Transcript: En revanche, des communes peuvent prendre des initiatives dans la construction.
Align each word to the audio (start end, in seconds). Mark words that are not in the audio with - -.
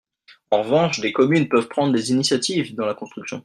En 0.49 0.63
revanche, 0.63 0.99
des 0.99 1.13
communes 1.13 1.47
peuvent 1.47 1.67
prendre 1.67 1.93
des 1.93 2.09
initiatives 2.09 2.73
dans 2.73 2.87
la 2.87 2.95
construction. 2.95 3.39